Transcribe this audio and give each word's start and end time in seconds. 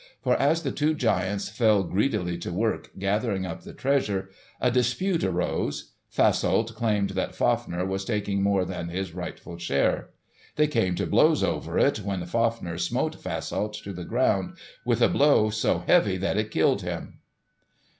For 0.23 0.35
as 0.35 0.63
the 0.63 0.71
two 0.71 0.95
giants 0.95 1.49
fell 1.49 1.83
greedily 1.83 2.35
to 2.39 2.51
work 2.51 2.89
gathering 2.97 3.45
up 3.45 3.61
the 3.61 3.71
treasure, 3.71 4.31
a 4.59 4.71
dispute 4.71 5.23
arose. 5.23 5.91
Fasolt 6.11 6.73
claimed 6.73 7.11
that 7.11 7.35
Fafner 7.35 7.85
was 7.85 8.03
taking 8.03 8.41
more 8.41 8.65
than 8.65 8.87
his 8.87 9.13
rightful 9.13 9.59
share. 9.59 10.09
They 10.55 10.65
came 10.65 10.95
to 10.95 11.05
blows 11.05 11.43
over 11.43 11.77
it, 11.77 11.99
when 11.99 12.25
Fafner 12.25 12.79
smote 12.79 13.21
Fasolt 13.21 13.73
to 13.83 13.93
the 13.93 14.03
ground 14.03 14.57
with 14.83 15.03
a 15.03 15.07
blow 15.07 15.51
so 15.51 15.77
heavy 15.85 16.17
that 16.17 16.35
it 16.35 16.49
killed 16.49 16.81
him. 16.81 17.19